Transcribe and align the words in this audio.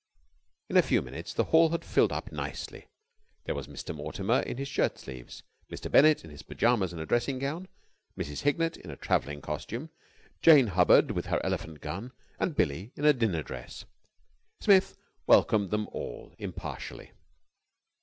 In 0.67 0.77
a 0.77 0.81
few 0.81 1.03
minutes 1.03 1.31
the 1.31 1.43
hall 1.43 1.69
had 1.69 1.85
filled 1.85 2.11
up 2.11 2.31
nicely. 2.31 2.87
There 3.43 3.53
was 3.53 3.67
Mr. 3.67 3.93
Mortimer 3.93 4.39
in 4.39 4.57
his 4.57 4.67
shirt 4.67 4.97
sleeves, 4.97 5.43
Mr. 5.71 5.91
Bennett 5.91 6.23
in 6.23 6.31
his 6.31 6.41
pyjamas 6.41 6.91
and 6.91 6.99
a 6.99 7.05
dressing 7.05 7.37
gown, 7.37 7.67
Mrs. 8.19 8.41
Hignett 8.41 8.77
in 8.77 8.89
a 8.89 8.95
travelling 8.95 9.41
costume, 9.41 9.91
Jane 10.41 10.65
Hubbard 10.69 11.11
with 11.11 11.27
her 11.27 11.39
elephant 11.45 11.81
gun, 11.81 12.13
and 12.39 12.55
Billie 12.55 12.91
in 12.95 13.05
a 13.05 13.13
dinner 13.13 13.43
dress. 13.43 13.85
Smith 14.59 14.97
welcomed 15.27 15.69
them 15.69 15.87
all 15.91 16.33
impartially. 16.39 17.11